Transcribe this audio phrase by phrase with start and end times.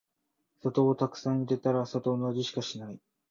[0.63, 2.99] 砂糖をたくさん入れたら砂糖の味しかしない